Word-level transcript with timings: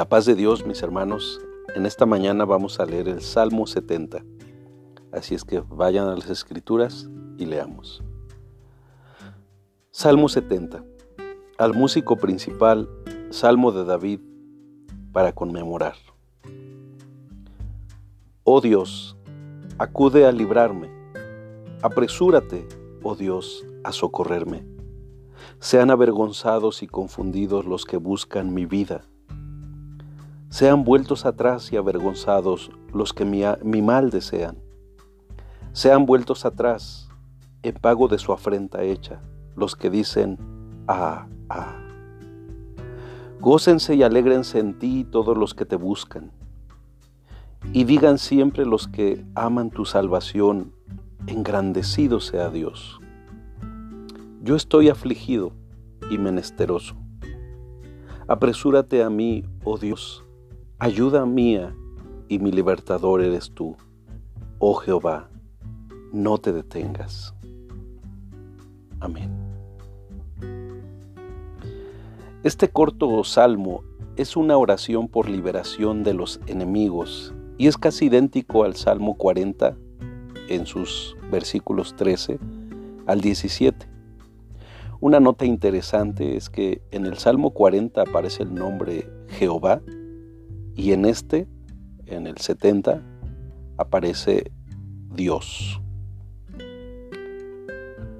La 0.00 0.08
paz 0.08 0.24
de 0.24 0.34
Dios, 0.34 0.64
mis 0.64 0.82
hermanos, 0.82 1.42
en 1.74 1.84
esta 1.84 2.06
mañana 2.06 2.46
vamos 2.46 2.80
a 2.80 2.86
leer 2.86 3.06
el 3.06 3.20
Salmo 3.20 3.66
70. 3.66 4.24
Así 5.12 5.34
es 5.34 5.44
que 5.44 5.60
vayan 5.60 6.08
a 6.08 6.16
las 6.16 6.30
escrituras 6.30 7.10
y 7.36 7.44
leamos. 7.44 8.02
Salmo 9.90 10.30
70. 10.30 10.82
Al 11.58 11.74
músico 11.74 12.16
principal, 12.16 12.88
Salmo 13.28 13.72
de 13.72 13.84
David, 13.84 14.20
para 15.12 15.34
conmemorar. 15.34 15.96
Oh 18.44 18.62
Dios, 18.62 19.18
acude 19.76 20.24
a 20.24 20.32
librarme. 20.32 20.88
Apresúrate, 21.82 22.66
oh 23.02 23.16
Dios, 23.16 23.66
a 23.84 23.92
socorrerme. 23.92 24.64
Sean 25.58 25.90
avergonzados 25.90 26.82
y 26.82 26.86
confundidos 26.86 27.66
los 27.66 27.84
que 27.84 27.98
buscan 27.98 28.54
mi 28.54 28.64
vida 28.64 29.09
sean 30.50 30.82
vueltos 30.82 31.26
atrás 31.26 31.72
y 31.72 31.76
avergonzados 31.76 32.72
los 32.92 33.12
que 33.12 33.24
mi, 33.24 33.82
mal 33.82 34.10
desean. 34.10 34.58
Sean 35.72 36.06
vueltos 36.06 36.44
atrás 36.44 37.08
en 37.62 37.74
pago 37.76 38.08
de 38.08 38.18
su 38.18 38.32
afrenta 38.32 38.82
hecha 38.82 39.22
los 39.54 39.76
que 39.76 39.90
dicen, 39.90 40.38
ah, 40.88 41.28
ah. 41.48 41.76
Gócense 43.40 43.94
y 43.94 44.02
alégrense 44.02 44.58
en 44.58 44.78
ti 44.78 45.04
todos 45.04 45.38
los 45.38 45.54
que 45.54 45.64
te 45.64 45.76
buscan. 45.76 46.32
Y 47.72 47.84
digan 47.84 48.18
siempre 48.18 48.66
los 48.66 48.88
que 48.88 49.24
aman 49.36 49.70
tu 49.70 49.84
salvación, 49.84 50.74
engrandecido 51.28 52.20
sea 52.20 52.50
Dios. 52.50 52.98
Yo 54.42 54.56
estoy 54.56 54.88
afligido 54.88 55.52
y 56.10 56.18
menesteroso. 56.18 56.96
Apresúrate 58.26 59.04
a 59.04 59.10
mí, 59.10 59.44
oh 59.64 59.78
Dios 59.78 60.24
Ayuda 60.82 61.26
mía 61.26 61.76
y 62.26 62.38
mi 62.38 62.50
libertador 62.50 63.20
eres 63.20 63.52
tú. 63.52 63.76
Oh 64.58 64.72
Jehová, 64.72 65.28
no 66.10 66.38
te 66.38 66.54
detengas. 66.54 67.34
Amén. 68.98 69.30
Este 72.44 72.70
corto 72.70 73.22
salmo 73.24 73.84
es 74.16 74.38
una 74.38 74.56
oración 74.56 75.06
por 75.08 75.28
liberación 75.28 76.02
de 76.02 76.14
los 76.14 76.40
enemigos 76.46 77.34
y 77.58 77.66
es 77.66 77.76
casi 77.76 78.06
idéntico 78.06 78.64
al 78.64 78.74
Salmo 78.74 79.18
40 79.18 79.76
en 80.48 80.64
sus 80.64 81.14
versículos 81.30 81.94
13 81.94 82.38
al 83.04 83.20
17. 83.20 83.86
Una 85.00 85.20
nota 85.20 85.44
interesante 85.44 86.38
es 86.38 86.48
que 86.48 86.80
en 86.90 87.04
el 87.04 87.18
Salmo 87.18 87.50
40 87.50 88.00
aparece 88.00 88.44
el 88.44 88.54
nombre 88.54 89.06
Jehová 89.28 89.82
y 90.74 90.92
en 90.92 91.04
este, 91.04 91.46
en 92.06 92.26
el 92.26 92.38
70, 92.38 93.02
aparece 93.76 94.52
Dios. 95.14 95.80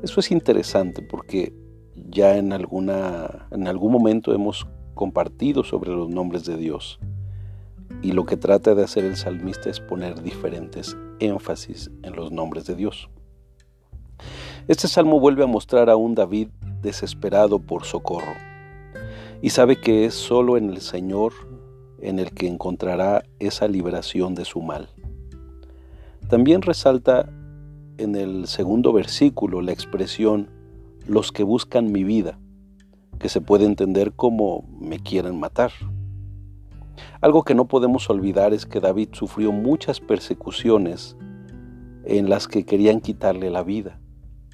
Eso 0.03 0.21
es 0.21 0.31
interesante 0.31 1.03
porque 1.03 1.53
ya 1.95 2.37
en, 2.37 2.53
alguna, 2.53 3.49
en 3.51 3.69
algún 3.69 3.93
momento 3.93 4.33
hemos 4.33 4.67
compartido 4.95 5.65
sobre 5.65 5.91
los 5.91 6.09
nombres 6.09 6.45
de 6.45 6.57
Dios. 6.57 6.99
Y 8.03 8.13
lo 8.13 8.25
que 8.25 8.37
trata 8.37 8.75
de 8.75 8.85
hacer 8.85 9.05
el 9.05 9.17
salmista 9.17 9.69
es 9.69 9.81
poner 9.81 10.23
diferentes 10.23 10.97
énfasis 11.19 11.91
en 12.03 12.17
los 12.17 12.33
nombres 12.33 12.65
de 12.67 12.77
Dios. 12.77 13.11
Este 14.69 14.89
salmo 14.89 15.21
vuelve 15.21 15.45
a 15.45 15.47
mostrar 15.47 15.91
a 15.91 15.97
un 15.97 16.15
David 16.15 16.49
desesperado 16.81 17.59
por 17.59 17.85
socorro 17.85 18.35
y 19.43 19.51
sabe 19.51 19.81
que 19.81 20.05
es 20.05 20.15
solo 20.15 20.57
en 20.57 20.71
el 20.71 20.81
Señor 20.81 21.33
en 22.01 22.19
el 22.19 22.33
que 22.33 22.47
encontrará 22.47 23.23
esa 23.39 23.69
liberación 23.69 24.35
de 24.35 24.45
su 24.45 24.63
mal. 24.63 24.89
También 26.29 26.63
resalta 26.63 27.29
en 27.99 28.17
el 28.17 28.47
segundo 28.47 28.93
versículo 28.93 29.61
la 29.61 29.73
expresión 29.73 30.49
los 31.07 31.33
que 31.33 31.43
buscan 31.43 31.93
mi 31.93 32.05
vida, 32.05 32.39
que 33.19 33.29
se 33.29 33.41
puede 33.41 33.65
entender 33.65 34.13
como 34.13 34.65
me 34.81 35.01
quieren 35.01 35.39
matar. 35.39 35.73
Algo 37.21 37.43
que 37.43 37.55
no 37.55 37.67
podemos 37.67 38.09
olvidar 38.09 38.55
es 38.55 38.65
que 38.65 38.81
David 38.81 39.11
sufrió 39.13 39.53
muchas 39.53 40.01
persecuciones 40.01 41.17
en 42.05 42.31
las 42.31 42.49
que 42.49 42.65
querían 42.65 43.01
quitarle 43.01 43.51
la 43.51 43.63
vida, 43.63 44.01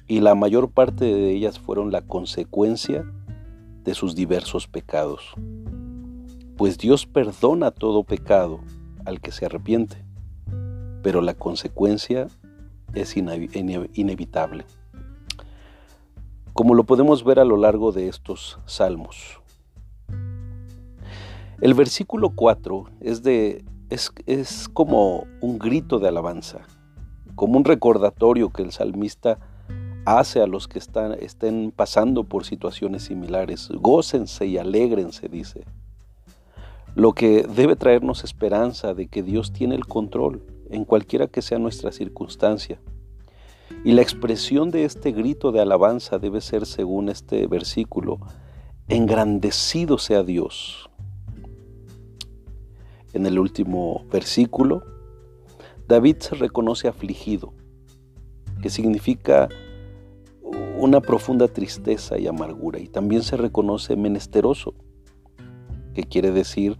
y 0.07 0.19
la 0.19 0.35
mayor 0.35 0.71
parte 0.71 1.05
de 1.05 1.31
ellas 1.31 1.59
fueron 1.59 1.91
la 1.91 2.01
consecuencia 2.01 3.05
de 3.83 3.93
sus 3.93 4.15
diversos 4.15 4.67
pecados 4.67 5.35
pues 6.57 6.79
Dios 6.79 7.05
perdona 7.05 7.69
todo 7.69 8.03
pecado 8.03 8.59
al 9.05 9.21
que 9.21 9.31
se 9.31 9.45
arrepiente, 9.45 10.03
pero 11.03 11.21
la 11.21 11.35
consecuencia 11.35 12.27
es 12.95 13.15
inevitable. 13.15 14.65
Como 16.53 16.73
lo 16.73 16.83
podemos 16.83 17.23
ver 17.23 17.39
a 17.39 17.45
lo 17.45 17.57
largo 17.57 17.91
de 17.91 18.07
estos 18.07 18.59
salmos. 18.65 19.39
El 21.61 21.75
versículo 21.75 22.31
4 22.31 22.85
es, 23.01 23.21
de, 23.21 23.63
es, 23.91 24.11
es 24.25 24.67
como 24.67 25.25
un 25.41 25.59
grito 25.59 25.99
de 25.99 26.07
alabanza, 26.07 26.61
como 27.35 27.57
un 27.57 27.65
recordatorio 27.65 28.49
que 28.49 28.63
el 28.63 28.71
salmista 28.71 29.37
hace 30.05 30.41
a 30.41 30.47
los 30.47 30.67
que 30.67 30.79
están, 30.79 31.13
estén 31.19 31.71
pasando 31.75 32.23
por 32.23 32.45
situaciones 32.45 33.03
similares. 33.03 33.69
Gócense 33.69 34.47
y 34.47 34.57
alégrense, 34.57 35.29
dice 35.29 35.63
lo 36.97 37.13
que 37.13 37.43
debe 37.43 37.75
traernos 37.75 38.23
esperanza 38.23 38.95
de 38.95 39.07
que 39.07 39.21
Dios 39.21 39.53
tiene 39.53 39.75
el 39.75 39.85
control 39.85 40.41
en 40.71 40.83
cualquiera 40.83 41.27
que 41.27 41.43
sea 41.43 41.59
nuestra 41.59 41.91
circunstancia. 41.91 42.79
Y 43.83 43.91
la 43.91 44.01
expresión 44.01 44.71
de 44.71 44.83
este 44.83 45.11
grito 45.11 45.51
de 45.51 45.61
alabanza 45.61 46.17
debe 46.17 46.41
ser, 46.41 46.65
según 46.65 47.09
este 47.09 47.45
versículo, 47.45 48.17
engrandecido 48.87 49.99
sea 49.99 50.23
Dios. 50.23 50.89
En 53.13 53.27
el 53.27 53.37
último 53.37 54.03
versículo, 54.11 54.81
David 55.87 56.17
se 56.17 56.33
reconoce 56.33 56.87
afligido, 56.87 57.53
que 58.59 58.71
significa 58.71 59.49
una 60.79 60.99
profunda 60.99 61.47
tristeza 61.47 62.17
y 62.17 62.25
amargura, 62.25 62.79
y 62.79 62.87
también 62.87 63.21
se 63.21 63.37
reconoce 63.37 63.95
menesteroso, 63.95 64.73
que 65.97 66.03
quiere 66.03 66.31
decir 66.31 66.77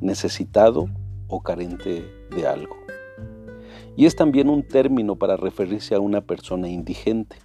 necesitado 0.00 0.88
o 1.26 1.42
carente 1.42 2.04
de 2.30 2.46
algo. 2.46 2.76
Y 3.96 4.06
es 4.06 4.14
también 4.14 4.48
un 4.48 4.62
término 4.62 5.16
para 5.16 5.36
referirse 5.36 5.96
a 5.96 5.98
una 5.98 6.20
persona 6.20 6.68
indigente. 6.68 7.36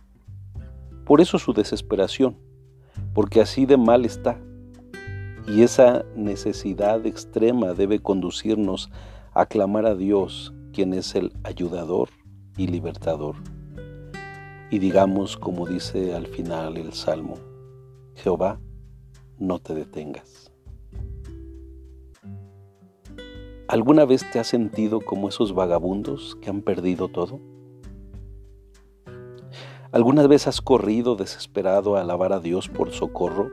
Por 1.04 1.22
eso 1.22 1.40
su 1.40 1.52
desesperación, 1.52 2.38
porque 3.16 3.42
así 3.42 3.66
de 3.66 3.76
mal 3.76 4.06
está. 4.06 4.40
Y 5.48 5.64
esa 5.64 6.06
necesidad 6.16 7.04
extrema 7.08 7.74
debe 7.74 7.98
conducirnos 7.98 8.92
a 9.34 9.48
clamar 9.48 9.88
a 9.88 9.96
Dios, 9.96 10.54
quien 10.74 10.94
es 10.94 11.16
el 11.16 11.34
ayudador 11.44 12.10
y 12.56 12.68
libertador. 12.68 13.36
Y 14.70 14.78
digamos 14.78 15.38
como 15.38 15.66
dice 15.66 16.14
al 16.14 16.28
final 16.28 16.78
el 16.78 16.94
Salmo, 16.94 17.40
Jehová, 18.14 18.60
no 19.40 19.58
te 19.58 19.74
detengas. 19.74 20.55
¿Alguna 23.68 24.06
vez 24.06 24.24
te 24.32 24.38
has 24.38 24.46
sentido 24.46 25.02
como 25.02 25.28
esos 25.28 25.56
vagabundos 25.56 26.38
que 26.40 26.52
han 26.52 26.62
perdido 26.62 27.08
todo? 27.08 27.40
¿Alguna 29.92 30.28
vez 30.28 30.46
has 30.46 30.62
corrido 30.62 31.16
desesperado 31.16 31.96
a 31.96 32.02
alabar 32.02 32.32
a 32.32 32.40
Dios 32.40 32.70
por 32.70 32.92
socorro? 32.92 33.50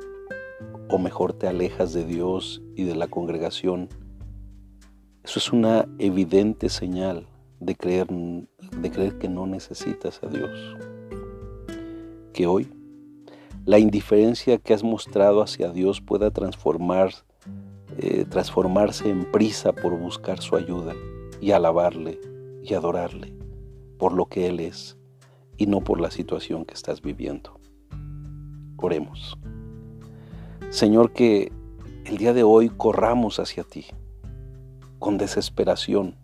¿O 0.91 0.99
mejor 0.99 1.33
te 1.33 1.49
alejas 1.49 1.95
de 1.95 2.05
Dios 2.05 2.63
y 2.77 2.85
de 2.85 2.95
la 2.95 3.07
congregación? 3.09 3.89
Eso 5.25 5.39
es 5.39 5.51
una 5.51 5.89
evidente 5.99 6.69
señal 6.69 7.27
de 7.61 7.75
creer, 7.75 8.09
de 8.09 8.91
creer 8.91 9.17
que 9.17 9.31
no 9.31 9.47
necesitas 9.47 10.23
a 10.23 10.27
Dios. 10.27 10.77
Que 12.35 12.47
hoy 12.47 12.71
la 13.65 13.79
indiferencia 13.79 14.59
que 14.59 14.75
has 14.75 14.83
mostrado 14.83 15.41
hacia 15.41 15.71
Dios 15.71 16.03
pueda 16.03 16.31
transformar 16.33 17.13
eh, 17.99 18.25
transformarse 18.29 19.09
en 19.11 19.31
prisa 19.31 19.73
por 19.73 19.97
buscar 19.99 20.41
su 20.41 20.57
ayuda 20.57 20.95
y 21.41 21.53
alabarle 21.53 22.21
y 22.63 22.75
adorarle 22.75 23.35
por 23.99 24.13
lo 24.13 24.27
que 24.27 24.47
Él 24.47 24.61
es 24.61 24.97
y 25.57 25.67
no 25.67 25.81
por 25.81 26.01
la 26.01 26.11
situación 26.11 26.65
que 26.65 26.75
estás 26.75 27.03
viviendo. 27.03 27.61
Oremos. 28.77 29.39
Señor, 30.71 31.13
que 31.13 31.53
el 32.05 32.19
día 32.19 32.33
de 32.33 32.43
hoy 32.43 32.69
corramos 32.69 33.39
hacia 33.39 33.63
ti 33.63 33.87
con 34.99 35.19
desesperación, 35.19 36.17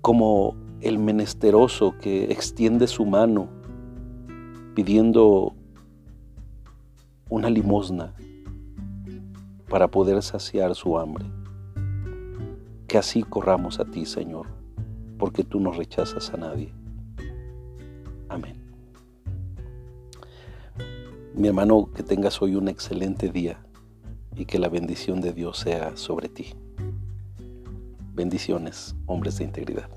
como 0.00 0.54
el 0.80 0.98
menesteroso 0.98 1.96
que 1.98 2.24
extiende 2.32 2.86
su 2.86 3.04
mano 3.04 3.48
pidiendo 4.74 5.54
una 7.28 7.50
limosna 7.50 8.14
para 9.68 9.88
poder 9.88 10.22
saciar 10.22 10.74
su 10.74 10.98
hambre. 10.98 11.24
Que 12.86 12.98
así 12.98 13.22
corramos 13.22 13.80
a 13.80 13.84
ti, 13.84 14.06
Señor, 14.06 14.46
porque 15.18 15.44
tú 15.44 15.60
no 15.60 15.72
rechazas 15.72 16.30
a 16.30 16.36
nadie. 16.36 16.72
Amén. 18.28 18.56
Mi 21.34 21.48
hermano, 21.48 21.90
que 21.94 22.02
tengas 22.02 22.40
hoy 22.40 22.54
un 22.54 22.68
excelente 22.68 23.30
día 23.30 23.58
y 24.34 24.46
que 24.46 24.58
la 24.58 24.68
bendición 24.68 25.20
de 25.20 25.32
Dios 25.32 25.58
sea 25.58 25.96
sobre 25.96 26.28
ti. 26.28 26.54
Bendiciones, 28.14 28.94
hombres 29.06 29.38
de 29.38 29.44
integridad. 29.44 29.90